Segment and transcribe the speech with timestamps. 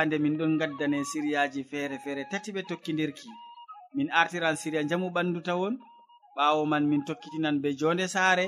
[0.00, 3.28] yewande min ɗon gaddane siriyaji feere feere tati ɓe tokkidirki
[3.94, 5.74] min artiran siriya jamu ɓandu tawon
[6.36, 8.46] ɓawo man min tokkitinan be jonde saare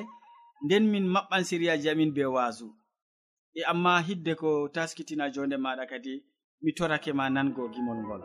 [0.64, 2.66] nden min maɓɓan siriyaji amin be waasu.
[3.54, 6.14] E amma hidde ko taskitina jonde maɗa kadi
[6.62, 8.22] mi torake ma nango gimol ngol.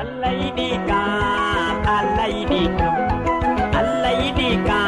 [0.00, 1.00] Allah yiɗi ka
[1.98, 2.88] allah yiɗi ka
[3.78, 4.87] allah yiɗi ka.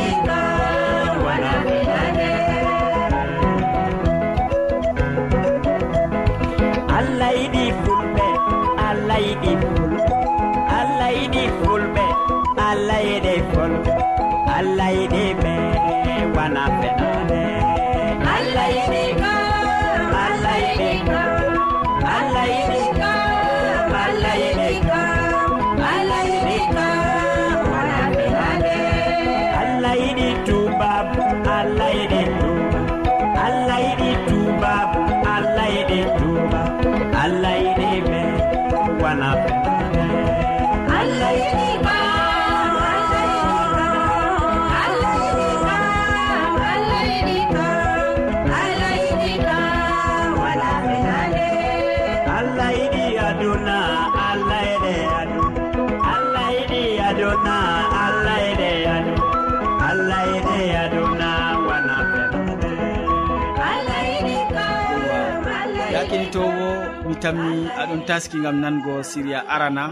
[67.21, 69.85] tammi aɗon taski gam nango siriya arana.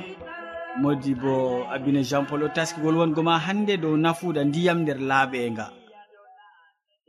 [0.82, 1.34] Modi bo
[1.74, 5.66] abine jean paul o taskigol wongo ma hande dow nafuda ndiyam nder laaɓenga.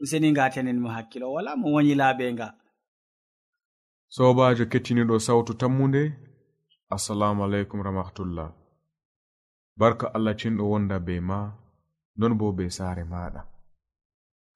[0.03, 2.49] Useni gatenen mo hakkilo wala mo woni laaɓenga.
[4.09, 6.03] Sobajo kettiniɗo sawtu tammude
[6.91, 8.49] assalamu aleykum rahmatullah.
[9.77, 11.39] Barka allah cinɗo wonda be ma
[12.19, 13.41] non bo be saare maɗa.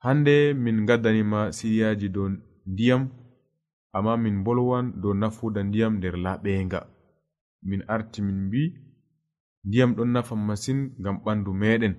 [0.04, 2.28] Hande min gaddanima siriyaji dow
[2.66, 3.02] ndiyam
[3.96, 6.80] amma min bolwan dow nafuda ndiyam nder laɓenga.
[7.68, 8.62] Min arti min mbi
[9.66, 11.94] ndiyam ɗon nafa masin ngam ɓandu meɗen.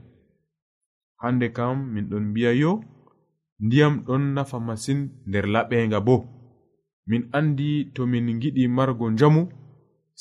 [1.22, 2.72] Hande kam min ɗon mbiya yo
[3.66, 6.16] ndiyam ɗon nafa masin nder laɓenga bo.
[7.09, 9.41] Min andi to min giɗi margo njamu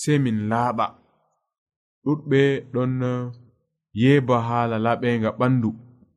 [0.01, 0.87] sei min laaɓa
[2.05, 2.41] ɗuɗɓe
[2.73, 3.33] ɗon eh,
[4.01, 5.69] yeeba haala laɓenga ɓandu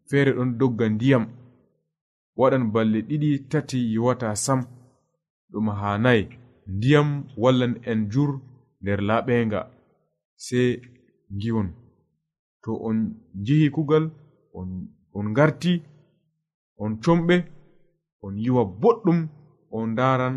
[0.09, 1.25] feere ɗon dogga ndiyam.
[2.39, 4.77] Waɗan balɗe ɗiɗi tati yiwata sam.
[5.52, 6.24] ɗum hanayi
[6.75, 7.09] ndiyam
[7.41, 8.31] wallan en jur
[8.81, 9.59] nder laɓenga
[10.46, 10.69] sey
[11.35, 11.69] ngiwon.
[12.63, 12.97] To on
[13.40, 14.06] njihi kugal
[14.53, 14.69] on,
[15.13, 15.74] on garti
[16.78, 17.36] on comɓe
[18.25, 19.19] on yiwa boɗɗum
[19.72, 20.36] on ndaran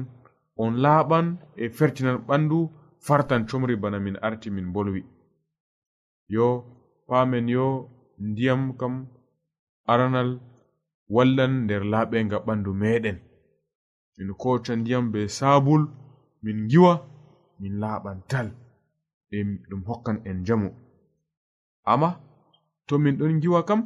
[0.63, 1.27] on laaɓan
[1.57, 2.59] e fertinan ɓandu
[3.07, 5.03] fartan comri bana min arti min bolwi.
[6.35, 6.47] Yo
[7.09, 7.67] paamen yo
[8.19, 8.95] ndiyam kam
[9.93, 10.31] aranal
[11.15, 13.19] wallan nder laaɓenga ɓandu meɗen.
[14.17, 15.83] min kocca ndiyam be sabul
[16.43, 16.93] min giwa
[17.61, 18.49] min laaɓan tal
[19.69, 20.69] ɗum hokkan en jamu
[21.93, 22.11] amma
[22.87, 23.81] to min ɗon giwa kam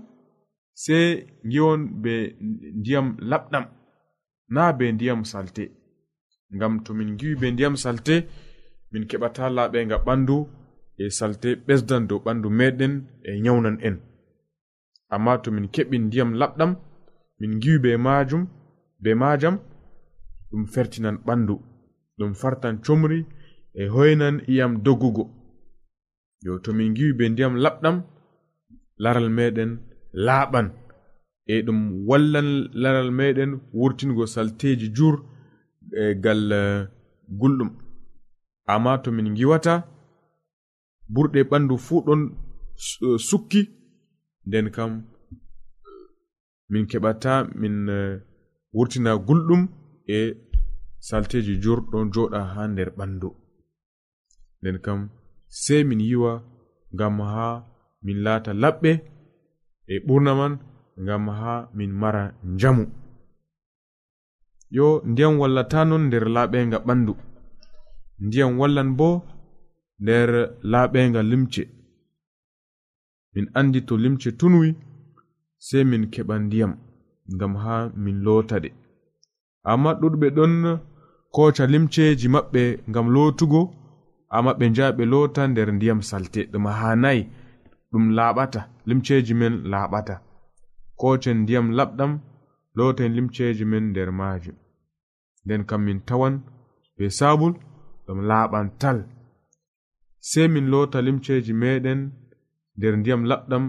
[0.82, 2.14] sei giwon be
[2.78, 3.64] ndiyam laɓɗam
[4.54, 5.64] na be ndiyam salte.
[6.54, 8.14] Ngam to min giwi be ndiyam salte
[8.92, 10.36] min keɓata laaɓenga ɓandu
[11.02, 12.92] e salte ɓesdan dow ɓandu meɗen
[13.28, 13.96] e nyawnan en.
[15.14, 16.72] Amma to min keɓi ndiyam laɓɗam
[17.40, 18.42] min giwi be majum
[19.02, 19.56] be majam
[20.54, 21.54] ɗum fertinan ɓandu
[22.18, 23.26] ɗum fartan comri
[23.80, 25.24] e hoynan iyam doggugo.
[26.44, 27.96] Yo to min giwi be ndiyam laɓɗam
[29.02, 29.70] laral meɗen
[30.26, 30.66] laaɓan.
[31.52, 32.48] E ɗum wallan
[32.82, 35.16] laral meɗen wurtingo salteji jur
[36.00, 36.62] e gal e,
[37.40, 37.70] gulɗum.
[38.72, 39.74] Amma to min giwata
[41.14, 42.22] burɗe ɓandu fuu ɗon
[43.28, 43.62] sukki
[44.46, 44.92] nden kam
[46.70, 47.98] min keɓata min e,
[48.74, 49.62] wurtina gulɗum
[50.16, 50.43] e
[51.06, 53.28] salteji jurɗon joɗa ha nder ɓandu.
[54.60, 55.00] Nden kam
[55.62, 56.32] sei min yiwa
[56.94, 57.46] ngam ha
[58.04, 58.90] min laata laɓɓe
[59.92, 60.54] e ɓurna man
[61.02, 62.84] ngam ha min mara njamu.
[64.76, 67.12] Yo ndiyam wallata non nder laaɓenga ɓandu
[68.24, 69.08] ndiyam wallan bo
[70.02, 70.30] nder
[70.72, 71.62] laaɓenga limce.
[73.32, 74.68] Min andi to limce tunwi
[75.66, 76.72] sei min keɓa ndiyam
[77.34, 77.74] ngam ha
[78.04, 78.70] min loota ɗe
[79.70, 80.54] amma ɗuɗɓe ɗon
[81.34, 83.60] koca limceji maɓɓe ngam lootugo
[84.36, 86.40] amma ɓe njaha ɓe loota nder ndiyam salte.
[86.52, 87.22] Ɗum hanayi
[87.90, 90.14] ɗum laaɓata limceji men laaɓata.
[91.00, 92.12] Kocen ndiyam laɓɗam
[92.76, 94.56] looten limceji men nder maajum.
[95.44, 96.34] Nden kam min tawan
[96.96, 97.52] be sabul
[98.06, 98.98] ɗum laaɓan tal.
[100.30, 102.00] Sei min loota limceji meɗen
[102.76, 103.64] nder ndiyam laɓɗam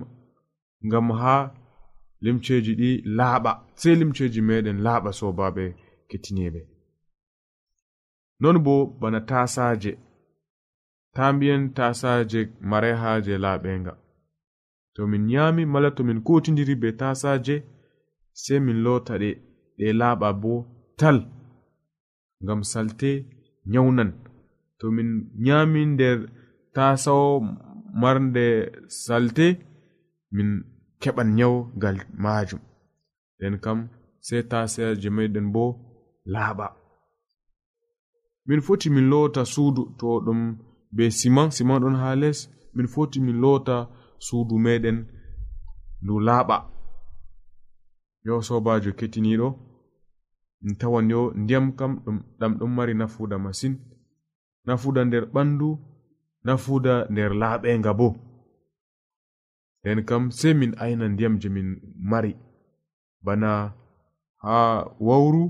[0.87, 1.35] ngam ha
[2.23, 3.51] limceji ɗi laaɓa
[3.81, 5.63] sei limceji meɗen laaɓa sobaɓe
[6.09, 6.61] ketiniɓe
[8.41, 9.91] non bo bana tasaje
[11.15, 13.93] ta mbiyen tasaje mare haje laaɓenga.
[14.93, 17.55] To min nyami mala to min kotidiri be tasaje
[18.41, 19.29] sei min lota ɗe
[19.77, 20.53] ɗe laaɓa bo
[20.99, 21.17] tal
[22.43, 23.11] ngam salte
[23.71, 24.11] nyaunan
[24.79, 25.09] to min
[25.45, 26.19] nyami nder
[26.75, 27.29] tasawo
[28.01, 28.45] marnde
[29.05, 29.47] salte
[30.35, 30.49] min
[31.01, 32.61] keɓan nyau gal majum
[33.37, 33.79] nden kam
[34.27, 35.63] sei tasaje meɗen bo
[36.33, 36.67] laaɓa.
[38.47, 40.39] min foti min loota suudu to ɗum
[40.95, 42.39] be siman siman ɗon ha les.
[42.75, 43.75] Min foti min loota
[44.27, 44.97] suudu meɗen
[46.01, 46.57] ndu laaɓa.
[48.25, 49.47] Yo sobajo kettiniɗo
[50.61, 53.73] min tawan yo ndiyam kam ɗum ɗam ɗon mari nafuda masin.
[54.65, 55.69] Nafuda nder ɓandu
[56.45, 58.07] nafuda nder laaɓenga bo
[59.81, 61.69] nden kam sei min aina ndiyam je min
[62.09, 62.33] mari.
[63.25, 63.49] Bana
[64.43, 64.55] ha
[65.07, 65.43] wawru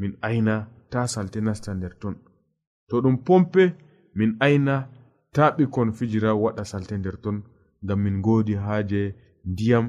[0.00, 0.54] min aina
[0.90, 2.16] ta salte nasta nder ton.
[2.92, 3.62] to ɗum pompe
[4.14, 4.74] min aina
[5.34, 7.36] ta ɓikkon fijira waɗa salte nder ton
[7.84, 9.00] ngam min godi haaje
[9.50, 9.84] ndiyam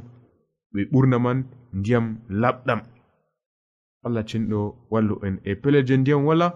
[0.73, 1.39] ɓe ɓurna man
[1.77, 2.05] ndiyam
[2.41, 2.79] laɓɗam.
[4.05, 4.59] Allah cinɗo
[4.91, 5.35] wallu en.
[5.50, 6.47] E pele je ndiyam wala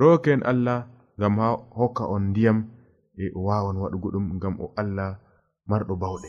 [0.00, 0.78] roke en allah
[1.18, 1.48] ngam ha
[1.78, 2.58] hokka on ndiyam
[3.22, 5.10] e o wawan waɗugo ɗum ngam o allah
[5.68, 6.28] marɗo bawɗe.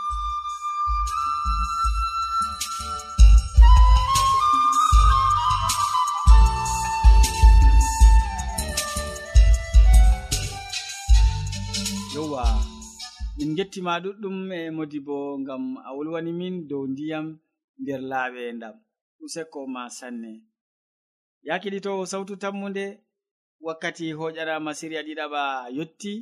[13.61, 17.25] gettima ɗuɗɗum e modi bo ngam a wolwani min dow ndiyam
[17.81, 18.75] nder laaɓe ndam.
[19.23, 20.31] Useko ma sanne.
[21.47, 22.85] Ya kiɗitowo sawtu tammude
[23.65, 25.41] wakkati hoƴanama siriya ɗiɗaɓa
[25.77, 26.13] yotti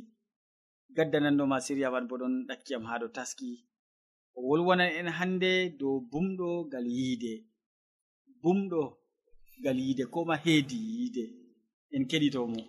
[0.96, 3.50] gaddananɗoma siriya man bo ɗon ɗakkiyam ha dow taski.
[4.36, 7.32] O wolwanan en hannde dow bumɗo ngal yiide
[8.42, 8.82] bumɗo
[9.60, 11.24] ngal yiide ko ma heedi yiide.
[11.94, 12.60] En keɗitomo.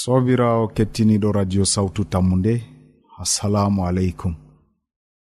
[0.00, 2.77] Sobirawo kettiniɗo radio sawtu tammu nde
[3.22, 4.34] assalamu aleykum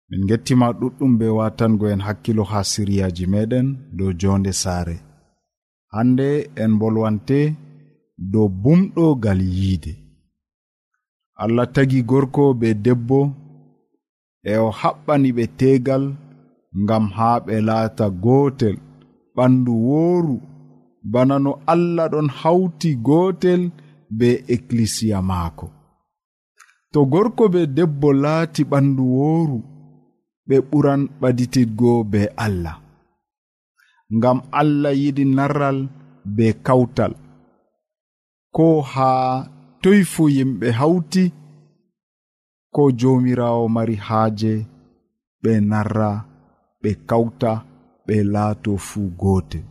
[0.10, 4.96] min gettima ɗuɗɗum be watango en hakkilo ha siriyaji meɗen dow jonde saare.
[5.94, 6.30] Hande
[6.64, 7.40] en bolwante
[8.32, 9.94] dow bumɗogal yiide.
[11.44, 13.20] Allah tagi gorko be debbo
[14.52, 16.04] e o haɓɓani ɓe tegal
[16.84, 18.78] ngam haa ɓe laata gootel
[19.36, 20.36] ɓandu wooru
[21.12, 23.62] bana no allah ɗon hawti gootel
[24.18, 25.68] be eklisiya maako.
[26.92, 29.58] to gorko be debbo laati ɓandu wooru
[30.48, 32.76] ɓe ɓuran ɓaditidgo be allah.
[34.16, 35.78] Ngam allah yiɗi narral
[36.36, 37.14] be kawtal.
[38.56, 39.46] Ko haa
[39.82, 41.24] toy fuu yimɓe hawti
[42.76, 44.54] ko joomiraawo mari haaje
[45.42, 46.10] ɓe narra
[46.82, 47.52] ɓe kawta
[48.06, 49.66] ɓe laato fuu gootel.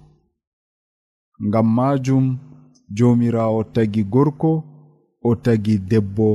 [1.47, 2.27] Ngam maajum
[2.97, 4.53] joomiraawo tagi gorko
[5.29, 6.29] o tagi debbo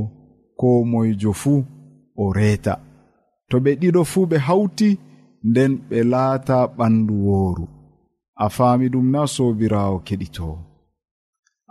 [0.62, 1.60] ko moyjo fuu
[2.24, 2.74] o reeta.
[3.50, 4.90] To ɓe ɗiɗo fuu ɓe hawti
[5.50, 7.66] nden ɓe laata ɓandu wooru.
[8.44, 10.56] A faami ɗum na sobiraawo keɗitoo.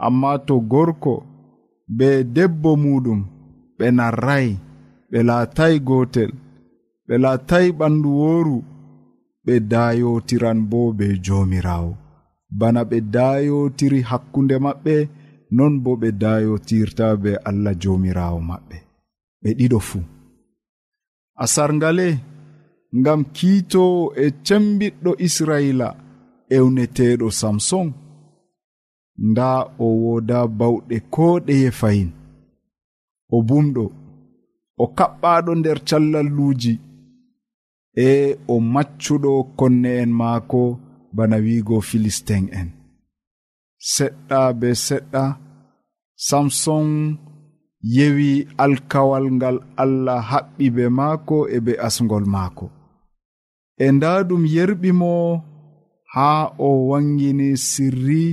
[0.06, 1.14] Amma to gorko
[1.99, 3.20] be debbo muɗum
[3.78, 4.49] ɓe narray
[5.11, 6.30] ɓe laatay gotel
[7.06, 8.56] ɓe laatay ɓandu wooru
[9.44, 11.92] ɓe daayotiran bo be joomiraawo.
[12.59, 14.94] Bana ɓe daayotiri hakkunde maɓɓe
[15.57, 18.76] non bo ɓe dayotirta be allah jomirawo maɓɓe.
[19.42, 20.02] Ɓe ɗiɗo fuu
[21.45, 22.07] asarngale
[22.99, 25.88] ngam kiitowo e cembiɗɗo israila
[26.57, 27.88] ewneteɗo samson
[29.28, 32.11] nda o woda bawɗe ko ɗeye fayin.
[33.35, 33.85] O bumɗo
[34.83, 36.75] o kaɓɓaɗo nder callalluji
[38.07, 38.09] e
[38.52, 40.61] o maccuɗo konne'en maako
[41.16, 42.69] bana wiigo filistin en.
[43.94, 45.25] seɗɗa be seɗɗa.
[46.28, 46.88] Samson
[47.96, 48.30] yewi
[48.64, 52.66] alkawal ngal allah haɓɓi be maako e be asgol maako.
[53.84, 55.12] E nda ɗum yerɓi mo
[56.14, 58.25] haa o wangini sirri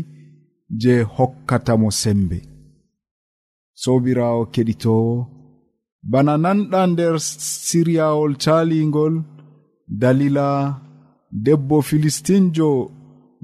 [0.82, 2.40] je hokkata mo sembe.
[3.82, 5.16] Sobirawo keɗitowo
[6.12, 7.16] bana nanɗa nder
[7.66, 9.16] siryawol calingol
[10.02, 10.48] dalila
[11.46, 12.70] debbo filistinjo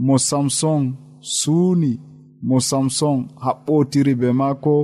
[0.05, 0.83] mo samson
[1.37, 1.91] suuni
[2.47, 4.75] mo samson haɓɓotiri be maako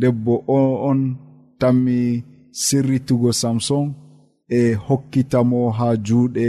[0.00, 0.58] debbo o
[0.90, 1.00] on
[1.60, 1.98] tammi
[2.62, 3.84] sirritugo samson
[4.58, 6.46] e hokkitamo ha juuɗe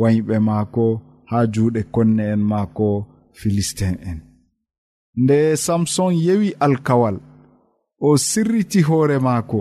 [0.00, 0.84] wayɓe maako
[1.30, 2.86] ha juuɗe konne en maako
[3.38, 4.18] filistin en
[5.22, 7.16] nde samson yewi alkawal
[8.06, 9.60] o sirriti hoore maako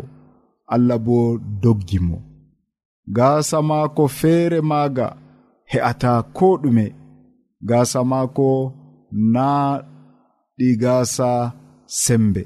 [0.73, 2.17] allah bo doggi mo.
[3.15, 5.07] Gaasa maako feere maaga
[5.71, 6.85] he'ata ko ɗume.
[7.69, 8.47] Gaasa maako
[9.11, 9.83] na
[10.57, 11.29] ɗi gasa
[11.85, 12.43] sembe.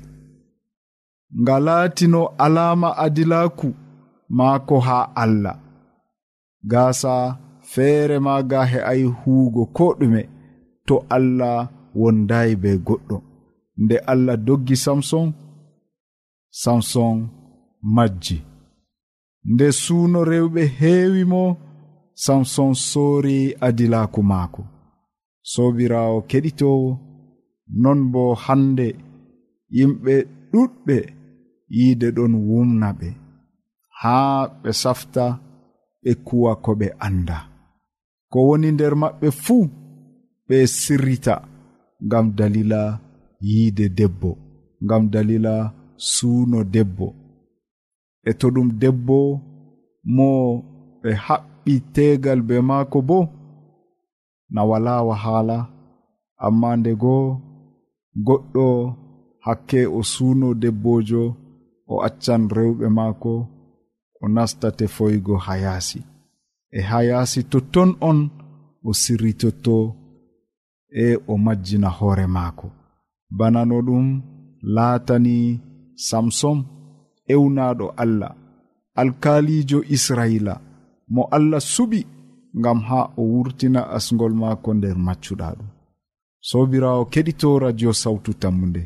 [1.41, 3.74] Nga laatino alama adilaku
[4.38, 5.55] maako haa allah.
[6.72, 7.38] Gaasa
[7.72, 10.22] feere maaga he'ay huugo ko ɗume
[10.88, 11.58] to allah
[11.96, 13.17] wondayi be goɗɗo.
[13.82, 15.27] Nde allah doggi samson
[16.62, 17.15] samson
[17.96, 18.38] majji.
[19.51, 21.43] Nde suuno rewɓe heewi mo
[22.24, 24.62] samson soori adilaku maako.
[25.52, 26.90] sobirawo keɗitowo
[27.82, 28.88] non bo hande
[29.78, 30.14] yimɓe
[30.52, 30.98] ɗuɗɓe
[31.76, 33.10] yiide ɗon wumna ɓe.
[34.02, 35.26] Haa ɓe safta
[36.04, 37.38] ɓe kuwa ko ɓe anda
[38.32, 39.64] ko woni nder maɓɓe fuu
[40.48, 41.36] ɓe sirrita
[42.06, 42.82] ngam dalila
[43.48, 44.30] yiide debbo
[44.84, 45.54] ngam dalila
[46.12, 47.08] suuno debbo.
[48.30, 49.18] E to ɗum debbo
[50.16, 50.30] mo
[51.02, 53.24] ɓe haɓɓi tegal be maako boo
[54.53, 55.57] na wala wahala.
[56.45, 57.25] Amma nde goo
[58.25, 58.67] goɗɗo
[59.45, 61.24] hakke o suuno debbojo
[61.93, 63.33] o accan rewɓe maako
[64.24, 66.00] o nastate foygo ha yaasi.
[66.77, 68.19] E ha yaasi totton on
[68.88, 69.77] o sirritotto
[71.03, 72.67] e o majjina hoore maako.
[73.38, 74.07] Bana no ɗum
[74.75, 75.38] laatani
[76.07, 76.60] samsom
[77.33, 78.33] ewnaɗo allah.
[79.01, 80.53] Alkalijo israila
[81.13, 82.00] mo allah suɓi.
[82.60, 85.69] ngam ha o wurtina asgol maako nder maccuɗa ɗum.
[86.50, 88.83] Sobirawo keɗito radio sawtu tammude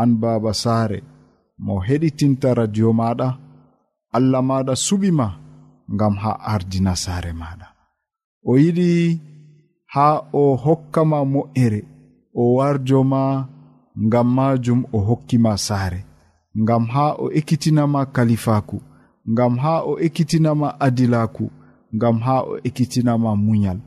[0.00, 0.98] an baba saare
[1.64, 3.28] mo heɗitinta radio maɗa
[4.16, 5.26] allah maɗa suɓima
[5.94, 7.66] ngam ha ardina saare maɗa
[8.50, 8.88] o yiɗi
[9.94, 11.80] ha o hokkama mo'ere
[12.40, 13.20] o warjoma
[14.06, 16.00] ngam majum o hokkima saare.
[16.58, 18.78] Ngam ha o ekkitinama kalifaku
[19.32, 21.50] ngam ha o ekkitinama adilaku
[21.94, 23.78] ngam ha o ekkitinama munyal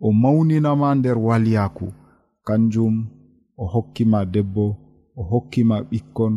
[0.00, 1.86] o mawninama nder walyaku
[2.46, 2.94] kanjum
[3.56, 4.66] o hokkima debbo
[5.16, 6.34] o hokkima ɓikkon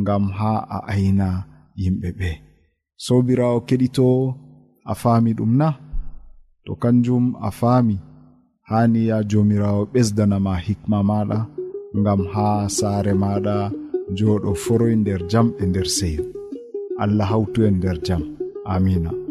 [0.00, 1.28] ngam ha a ayna
[1.80, 2.30] yimɓe ɓe.
[3.04, 4.06] Sobirawo keɗito
[4.90, 5.68] a faami ɗum na?
[6.64, 7.96] To kanjum a faami
[8.68, 11.38] hani ya jomirawo ɓesdanama hikma maɗa
[11.98, 12.46] ngam ha
[12.76, 13.54] saare maɗa
[14.16, 16.24] joɗo foroy nder jam e nder seyo
[17.02, 18.22] allah hawtu en nder jam.
[18.74, 19.25] Amina.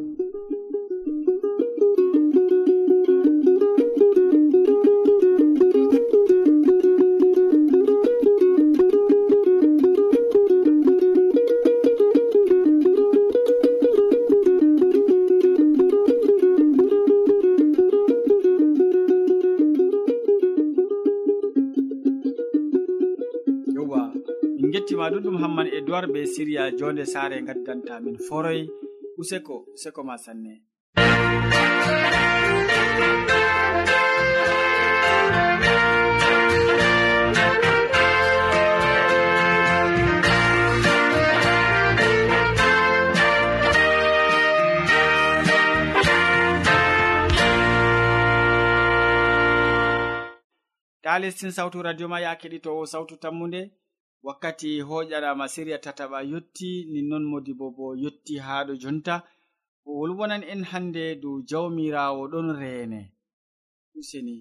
[26.25, 28.61] be siriya jonde saare gaddantamin foroy.
[29.21, 30.53] Useko seko ma sanne.
[51.03, 53.61] Ta lestin sawtu radio ma ya keɗitowo sawtu tammude
[54.27, 59.15] wakkati hoƴanama siriya tataɓa yetti ninnon modi bo bo yetti ha ɗo jonta.
[59.87, 63.01] O wolwonan en hande dow jawmirawo ɗon reene
[63.99, 64.35] useni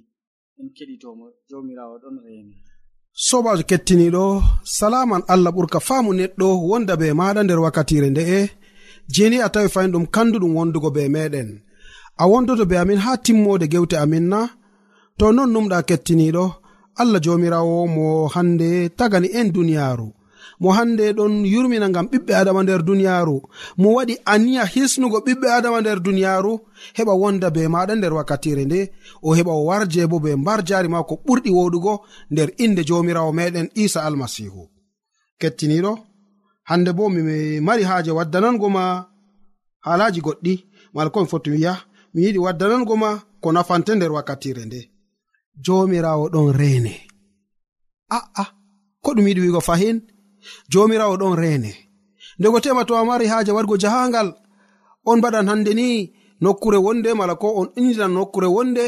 [0.59, 2.55] en keɗitomo jawmirawo ɗon reene
[3.27, 4.25] sobajo kettiniɗo
[4.77, 8.39] salaman allah ɓurka faamu neɗɗo wonda be maɗa nder wakkatire nde'e
[9.15, 11.49] jeni a tawi fayin ɗum kanduɗum wondugo be meɗen.
[12.23, 14.41] A wondoto be amin ha timmode gewte amin na.
[15.19, 16.45] To non numɗa kettiniɗo
[17.01, 20.09] allah jomirawo mo hande tagani en duniyaru
[20.61, 23.37] mo hande ɗon yurmina gam ɓiɓɓe adama nder duniyaru
[23.81, 26.53] mo waɗi aniya hisnugo ɓiɓɓe adama nder duniyaru
[26.97, 28.81] heɓa wonda be maɗa nder wakkatire nde.
[29.23, 31.95] O heɓa o warje bo be mbar jari ma ko ɓurɗi woɗugo
[32.31, 34.63] nder inde jomirawo meɗen isa almasihu.
[35.41, 35.93] Kettiniɗo
[36.69, 38.85] hande bo mi mari haaje waddanango ma
[39.87, 40.55] haalaji goɗɗi
[40.95, 41.73] mala komi foti wiya
[42.13, 43.11] mi yiɗi waddanango ma
[43.43, 44.94] ko nafante nder wakkatire nde.
[45.65, 46.95] jomirawo ɗon rene.
[48.11, 48.45] A'a
[49.03, 50.01] ko ɗum yiɗi wigo fahin?
[50.73, 51.73] Jomirawo ɗon reene
[52.39, 54.29] ndego tema to a mari haaje waɗgo jahangal
[55.07, 55.89] on mbaɗan hande ni
[56.41, 58.85] nokkure wonde mala ko on injinan nokkure wonde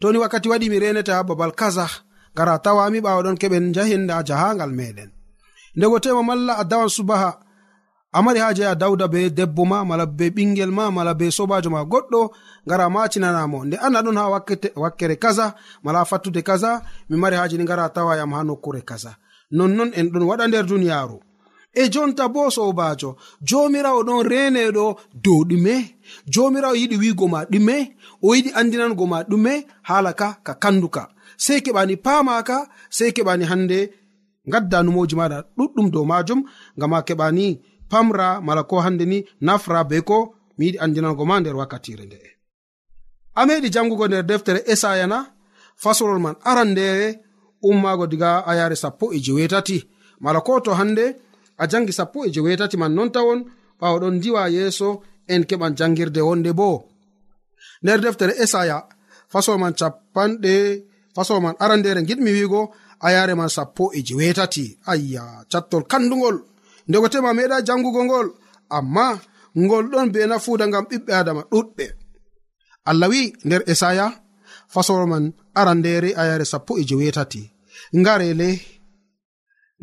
[0.00, 1.86] toni wakkati waɗi mi renete ha babal kaza
[2.34, 5.10] ngara tawami ɓawa ɗon keɓen jahinda jahangal meɗen.
[5.76, 7.30] Ndego tema malla a dawan subaha
[8.12, 11.70] a mari haaje a dawda be debbo ma mala be ɓingel ma mala be sobajo
[11.70, 12.20] ma goɗɗo
[12.66, 13.58] ngara macinanamo.
[13.64, 14.24] Nde anda ɗon ha
[14.82, 16.70] wakkere kaza mala fattude kaza
[17.08, 19.12] mi mari haji ni ngara tawayam ha nokkure kaza.
[19.56, 21.18] Nonnon en ɗon waɗa nder duniyaru
[21.74, 23.10] e jonta bo sobajo
[23.48, 24.84] jomirawo ɗon reneɗo
[25.24, 25.74] dow ɗume
[26.32, 27.76] jomirawo yiɗi wigo ma ɗume
[28.26, 29.52] o yiɗi andinango ma ɗume
[29.88, 31.02] haala ka ka kanduka.
[31.36, 32.56] Sei keɓani pamaka
[32.96, 33.78] sei keɓani hande
[34.52, 36.40] gadda numoji maɗa ɗuɗɗum dow majum
[36.76, 37.46] ngam a keɓani
[37.90, 42.30] pamra mala ko hande ni nafra be ko mi yiɗi andinango ma nder wakkatire nde'e
[43.38, 45.18] a meɗi jangugo nder deftere esaya na
[45.82, 47.06] fasolol man aran ndere
[47.62, 49.78] ummaago diga ayare sappo e jewetati.
[50.20, 51.16] Mala ko to hande
[51.58, 53.40] a jangi sappo e jewetati man non tawon
[53.80, 56.88] ɓawo ɗon diwa yeeso en keɓan jangirde wonde bo.
[57.82, 58.86] Nder deftere esaya
[59.32, 60.54] fasol man capanɗe
[61.14, 62.60] fasol man aran ndere giɗmi wiigo
[63.00, 64.78] ayare man sappo e jewetati.
[64.86, 66.36] Ayya cattol kandugol
[66.88, 68.28] nde gotema meeɗa jangugo ngol
[68.76, 69.06] amma
[69.62, 71.84] ngol ɗon be nafuuda ngam ɓiɓɓe adama ɗuɗɓe.
[72.90, 74.06] Allah wi nder esaya
[74.72, 75.24] fasoro man
[75.60, 77.42] arandere ayare sappo e jewetati
[78.00, 78.48] ngarele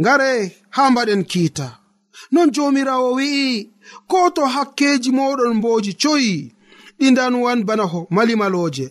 [0.02, 0.30] ngare
[0.76, 1.68] ha mbaɗen kiita.
[2.34, 3.46] Non jomirawo wi'i
[4.10, 6.34] ko to hakkeji moɗon mboji coyi
[7.00, 8.86] ɗi danwan bana malimaloje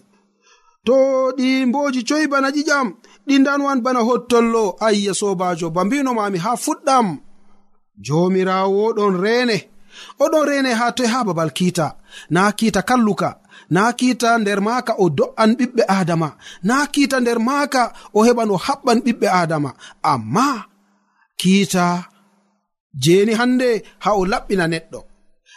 [0.87, 0.95] to
[1.39, 2.87] ɗi mboji coyi bana ƴiƴam
[3.27, 7.07] ɗi danwan bana hottollo ayya sobajo ba mbinomami ha fuɗɗam.
[8.07, 9.57] jomirawo ɗon rene
[10.25, 11.87] oɗon rene ha toy ha babal kiita.
[12.31, 13.31] Na kiita kalluka
[13.71, 16.29] na kiita nder maka o do'an ɓiɓɓe adama
[16.69, 17.83] na kiita nder maka
[18.17, 19.71] o heɓan o haɓɓan ɓiɓɓe adama
[20.13, 20.47] amma
[21.41, 21.85] kiita
[23.03, 23.69] jeni hande
[24.05, 25.01] ha o laɓɓina neɗɗo.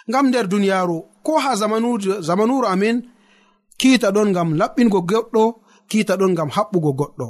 [0.10, 1.52] Ngam nder duniyaru ko ha
[2.28, 2.98] zamanuru amin
[3.80, 5.44] kiita ɗon ngam laɓɓingo goɗɗo
[5.90, 7.28] kiita ɗon ngam haɓɓugo goɗɗo.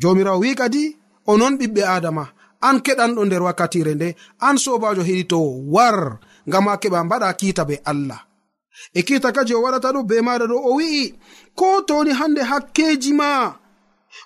[0.00, 0.82] Jomirawo wi kadi
[1.30, 2.24] onon ɓiɓɓe adama
[2.60, 4.08] an keɗanɗo nder wakkatire nde
[4.46, 6.18] an sobajo heɗitowo war
[6.48, 8.20] ngam a keɓa mbaɗa kiita be allah.
[8.94, 11.14] E kiita kaji o waɗata ɗo be maɗa ɗo o wi'i
[11.58, 13.30] ko toni hande hakkeji ma?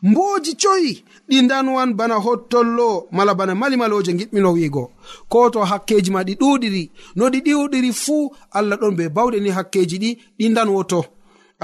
[0.03, 4.85] Mboji coyi ɗi danwan bana hottollo mala bana malimaloje giɗmino wi'igo.
[5.29, 6.83] Ko to hakkeji ma ɗi ɗuɗiri
[7.17, 11.01] no ɗi ɗiwɗiri fuu allah ɗon be bawɗe ni hakkeji ɗi ɗi danwoto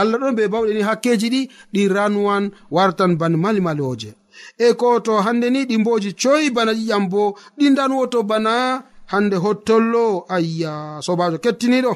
[0.00, 1.40] allah ɗon be bawɗe ni hakkeji ɗi
[1.72, 4.10] ɗi ranwan wartan ban malimaloje
[4.58, 7.22] e ko to hande ni ɗi mboji coyi bana ƴiƴam bo
[7.58, 10.04] ɗi danwoto bana hande hottollo.
[10.28, 10.72] Ayya
[11.06, 11.92] sobajo kettiniɗo.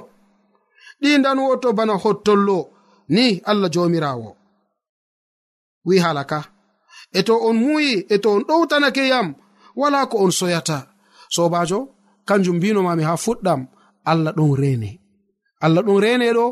[1.02, 2.58] Ɗi danwoto bana hottollo.
[3.08, 4.30] Ni allah jomirawo.
[5.86, 6.40] Wi halaka.
[7.12, 9.34] E to on muyi e to on ɗowtanake yam
[9.76, 10.78] wala ko on soyata.
[11.34, 11.78] Sobajo
[12.28, 13.60] kanjum mbinomami ha fuɗɗam
[14.10, 14.90] allah ɗon rene.
[15.64, 16.44] Allah ɗon reneɗo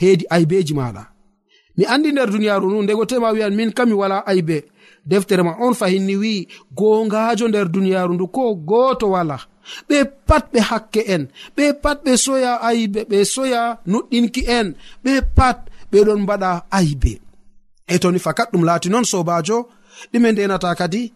[0.00, 1.02] heedi aybeji maɗa.
[1.76, 4.58] Mi andi nder duniyaru nu ndego tema wiyan min kam mi wala aybe.
[5.06, 9.38] deftere ma on fahinni wi'i gongajo nder duniyaru ndu ko goto wala.
[9.88, 15.12] Ɓe pat ɓe hakke en ɓe pat ɓe soya aybe ɓe soya nuɗɗinki en ɓe
[15.36, 15.58] pat
[15.90, 17.20] ɓe ɗon mbaɗa aybe.
[17.86, 19.68] E toni fakat ɗum laati noon sobajo
[20.12, 21.12] ɗume ndenata kadi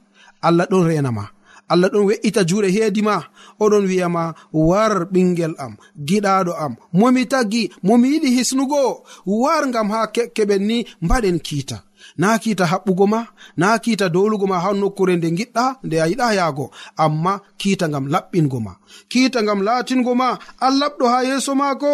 [0.46, 1.24] allah ɗon renama
[1.72, 3.16] allah ɗon we'ita juuɗe heedi ma.
[3.60, 5.76] Oɗon wiyama war ɓingel am
[6.08, 9.04] giɗaɗo am momi taggi momi yiɗi hisnugo.
[9.26, 10.00] War ngam ha
[10.36, 11.76] keɓen ni mbaɗen kiita.
[12.20, 13.20] na kiita haɓɓugo ma
[13.56, 16.66] na kiita dowlugo ma ha nokkure nde giɗɗa nde a yiɗa yaago.
[17.04, 18.72] Amma kiita ngam laɓɓingo ma.
[19.10, 20.28] Kiita ngam laatingo ma
[20.66, 21.92] allaɓɗo ha yeeso maako.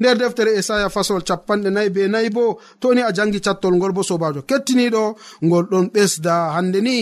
[0.00, 2.44] Nder deftere esaya fasol capanɗe nayi be nayi bo
[2.80, 5.02] toni a jangi cattol ngol bo sobajo kettiniɗo
[5.46, 6.96] ngol ɗon ɓesda hande ni.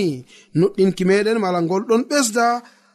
[0.59, 2.45] Nuɗɗinki meɗen mala ngol ɗon ɓesda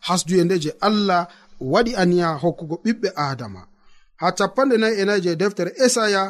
[0.07, 1.27] hasduye nde je allah
[1.71, 3.61] waɗi aniya hokkugo ɓiɓɓe adama
[4.21, 6.23] ha capanɗe nayi e nayi je deftere esaya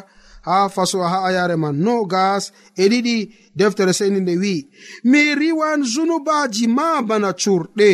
[0.48, 3.16] ha fasowa ha ayare man no gas e ɗiɗi
[3.58, 4.68] deftere seni nde wi'i
[5.10, 7.90] mi riwan zunubaji ma bana curɗe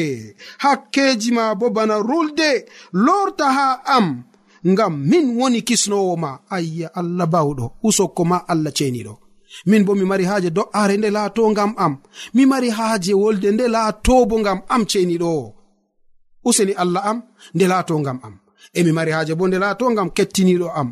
[0.64, 2.50] hakkeji ma bo bana rulde
[3.04, 4.08] lorta ha am
[4.72, 6.30] ngam min woni kisnowo ma.
[6.56, 9.14] Ayya allah bawɗo usokko ma allah ceniɗo.
[9.66, 11.94] Min bo mi mari haaje do'are nde laato ngam am.
[12.34, 15.30] Mi mari haaje wolde nde laato bo ngam am ceniɗo.
[16.48, 17.18] Useni allah am
[17.54, 18.34] nde laato ngam am.
[18.78, 20.88] Emi mari haaje bo nde laato ngam kettiniɗo am.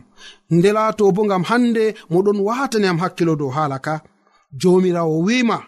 [0.57, 3.95] nde laato bo ngam hande moɗon watani am hakkilo dow haala ka.
[4.61, 5.59] Jomirawo wima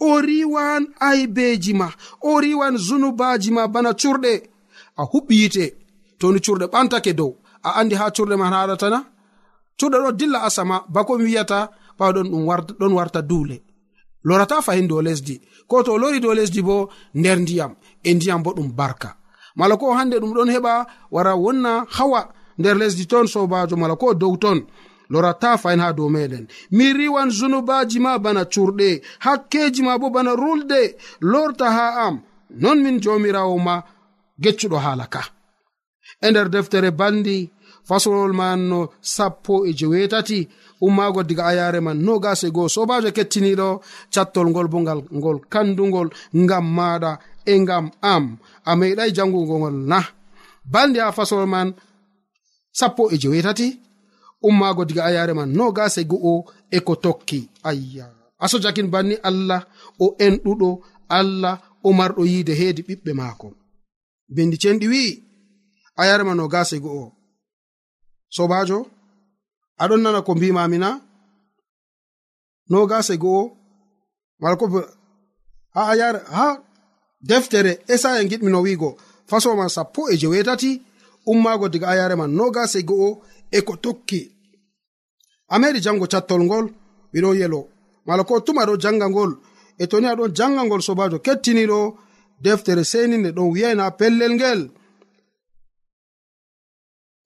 [0.00, 1.88] o riwan aybeji ma
[2.28, 4.32] o riwan zunubaji ma bana curɗe
[5.00, 5.64] a huɓɓi yite
[6.18, 7.30] toni curɗe ɓantake dow
[7.62, 8.98] a andi ha curɗe man haɗatana
[9.78, 11.58] curɗe ɗo dilla asama bako mi wiyata
[11.98, 12.44] ɓawɗon ɗum
[12.80, 13.56] ɗon warta duule.
[14.24, 15.34] Lorata fahin dow lesdi
[15.68, 19.10] ko to lori dow lesdi bo nder ndiyam e ndiyam bo ɗum barka.
[19.56, 22.20] Mala ko hande ɗum ɗon heɓa wara wonna hawa
[22.58, 24.58] nder lesdi ton sobajo mala ko dow ton
[25.12, 26.46] lorata fayin ha dow meɗen.
[26.70, 32.14] Mi riwan zunubaji ma bana curɗe hakkeji ma bo bana rulde lorta ha am
[32.62, 33.74] non min jomirawo ma
[34.42, 35.22] geccuɗo hala ka.
[36.20, 37.50] E nder deftere bandi
[37.88, 40.48] fasolol man no sappo e jewetati
[40.80, 43.68] ummago diga ayare man no gase goo sobajo kettiniɗo
[44.14, 46.08] cattol ngol bo ngal ngol kandugol
[46.42, 47.12] ngam maɗa
[47.44, 48.24] e ngam am.
[48.64, 49.98] A meɗai jangugo ngol na
[50.72, 51.68] bandi ha fasolol man
[52.72, 53.68] sappo e jewetati
[54.42, 57.48] ummaago diga ayare man no gase go'o e ko tokki.
[57.62, 58.06] Ayya.
[58.38, 59.66] Aso jakin banni allah
[59.98, 60.70] o enɗuɗo
[61.08, 61.54] allah
[61.84, 63.48] o marɗo yiide heedi ɓiɓɓe maako.
[64.34, 65.12] Bindi cenɗi wi'i
[66.00, 67.12] ayare ma no gase go'o
[68.34, 68.78] sobajo
[69.82, 70.88] aɗon nana ko mbimamina
[72.70, 73.42] no gase go'o
[74.40, 74.66] mala ko
[75.74, 76.46] ha ayare ha
[77.28, 78.90] deftere esaya giɗmi giɗmino wiigo.
[79.30, 80.70] Fasoma sappo e jewetati
[81.26, 82.30] ummaago diga ayare man.
[82.38, 84.20] Nogas e go'o e ko tokki.
[85.48, 86.66] A jango cattol ngol
[87.12, 87.68] miɗon yelo.
[88.06, 89.32] Mala ko tuma ɗo janga ngol
[89.78, 91.78] e toni aɗon janga ngol sobajo kettiniɗo
[92.44, 94.60] deftere seni nde ɗon wiyayna pellel ngel.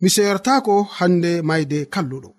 [0.01, 2.31] Mi seyartako hande mayde kalluɗo.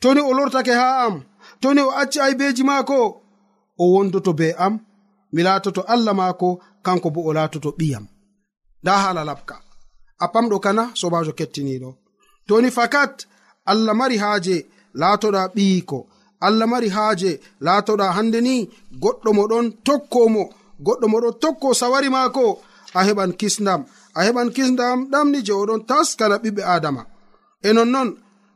[0.00, 1.14] Toni o lortake ha am
[1.60, 2.98] toni o acci aybeji maako
[3.78, 4.74] o wondoto be am
[5.32, 6.48] mi latoto allah maako
[6.84, 8.04] kanko bo o latoto ɓiyam.
[8.82, 9.63] Nda hala labka.
[10.18, 11.90] a pamɗo kana sobajo kettiniɗo.
[12.46, 13.14] Toni fakat
[13.70, 14.56] allah mari haaje
[15.00, 15.98] laatoɗa ɓiyiko
[16.46, 17.30] allah mari haaje
[17.66, 18.54] laatoɗa hande ni
[19.02, 20.42] goɗɗo moɗon tokkomo.
[20.86, 22.44] Goɗɗo moɗon tokko sawari maako
[22.98, 23.80] a heɓan kisdam
[24.14, 27.02] a heɓan kisdam ɗamni je oɗon taskala ɓiɓɓe adama
[27.66, 28.08] e nonnon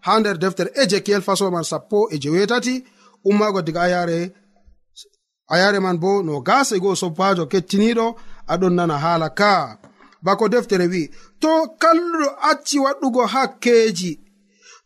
[0.07, 2.75] ha nder deftere ejekiel fasoman sappo e jewetati
[3.29, 4.19] ummago diga ayare
[5.55, 8.07] ayare man bo no gase goo sobajo kettiniɗo
[8.53, 9.51] aɗon nana haala ka
[10.23, 11.51] bako deftere wi'i to
[11.81, 14.21] kalluɗo acci waɗɗugo hakkeeji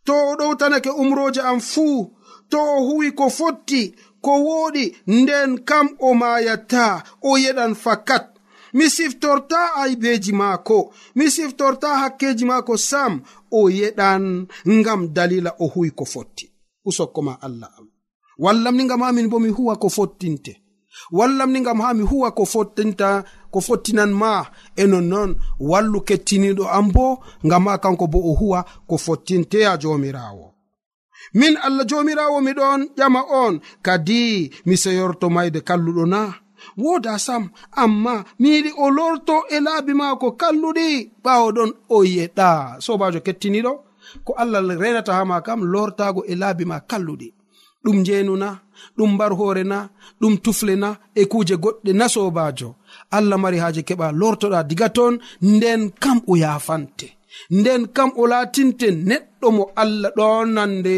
[0.05, 2.11] to o ɗowtanake umroje am fuu
[2.51, 8.25] to o huwi ko fotti ko woɗi nden kam o mayatta o yeɗan fakat
[8.75, 15.90] mi siftorta aybeji maako mi siftorta hakkeji maako sam o yeɗan ngam dalila o huwi
[15.90, 16.53] ko fotti.
[16.85, 17.87] Usokko ma allah am.
[18.38, 20.62] Wallamni ngam amin bo mi huwa ko fottinte
[21.16, 24.33] wallamni ngam ha mi huwa ko fottinta ko fottinan ma
[24.76, 25.31] e nonnon
[25.70, 27.07] wallu kettiniɗo am bo
[27.46, 30.46] ngam ha kanko bo o huwa ko fottinteya jomirawo.
[31.35, 33.55] Min allah jomirawo miɗon ƴama on
[33.87, 36.20] kadi mi seyorto mayde kalluɗo na.
[36.83, 37.50] Woda sam
[37.83, 40.88] amma mi yiɗi o lorto e laabi maako kalluɗi
[41.24, 42.48] ɓawoɗon o yeɗa.
[42.85, 43.72] Sobajo kettiniɗo
[44.24, 47.28] ko allah renata ha ma kam lortago e laabi ma kalluɗi.
[47.85, 48.48] Ɗum njenuna
[48.97, 49.79] ɗum mbar hoore na
[50.21, 52.68] ɗum tufle na e kuuje goɗɗe na sobajo
[53.16, 54.59] allah mari haaje keɓa lortoɗa.
[54.68, 55.14] Diga toon
[55.53, 57.07] nden kam o yafante
[57.59, 60.97] nden kam o latinte neɗɗo mo allah ɗonande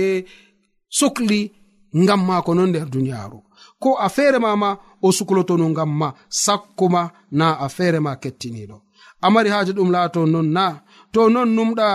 [0.98, 1.40] sukli
[2.02, 3.38] ngam mako non nder duniyaru
[3.82, 4.68] ko a feere mama
[5.02, 6.08] o suklotono ngam ma
[6.44, 7.02] sakkoma
[7.38, 8.76] na a feere ma kettiniɗo
[9.26, 10.66] amari haaje ɗum laato non na.
[11.12, 11.88] To non numɗa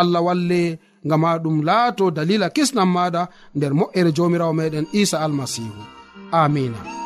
[0.00, 0.60] allah walle
[1.06, 3.22] ngam ha ɗum laato dalila kisnam maɗa
[3.56, 5.82] nder moƴƴere jomirawo meɗen isa almasihu.
[6.32, 7.05] Amina.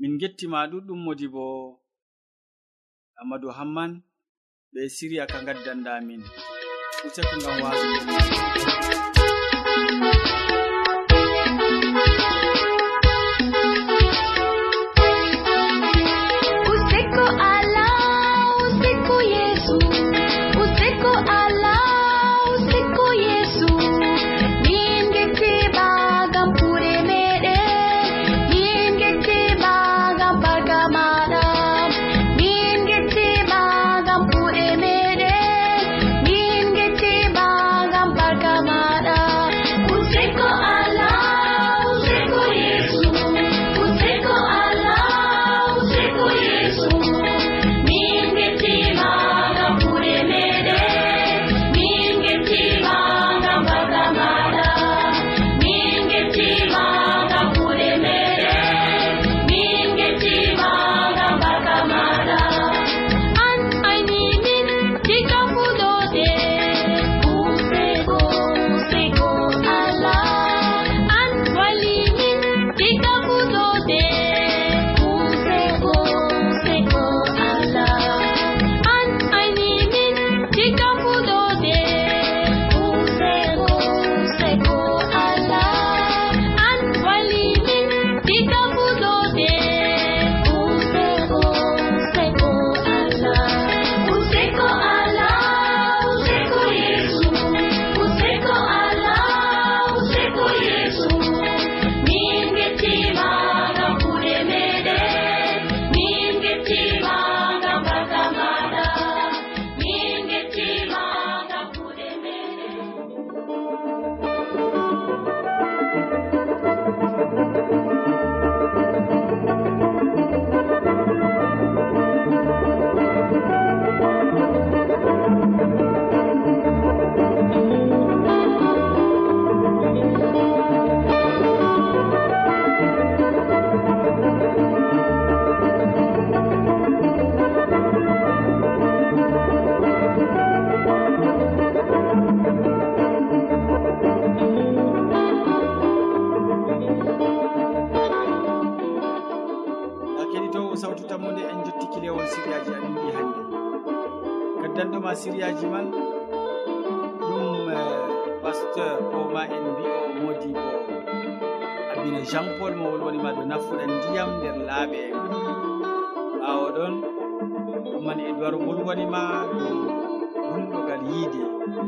[0.00, 1.44] min gettima ɗuɗɗum modi bo
[3.20, 3.92] amadou hamman
[4.72, 6.22] ɓe siriya ka gaddanɗamin
[7.06, 9.19] useko ngam wasu.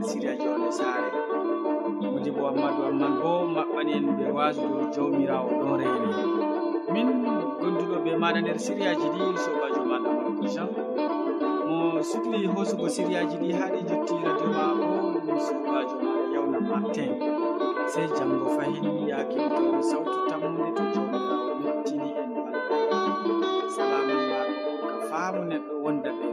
[0.09, 1.11] siriya jonde saare.
[2.12, 6.11] Mudibo ammadou amman bo maɓɓani en ɓe wasdu jawmirawo ɗo reyni
[6.93, 7.09] min
[7.61, 10.69] gonduɗo ɓe maɗa nder siriyaji ɗi sobajo maɗa marko jean.
[11.69, 11.79] Mo
[12.11, 14.87] sukli hosugo siriyaji ɗi haɗi jotti radio ma bo
[15.25, 17.11] ɗum sobajo maɗa yawna martin
[17.93, 22.31] sey jango fahin yakito sawtu tammude to jawmirawo mettini en
[23.75, 24.41] salaman ma
[24.88, 26.27] ka faamu neɗɗo wonda ɓe